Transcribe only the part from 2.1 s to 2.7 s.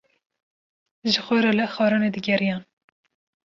digeriyan.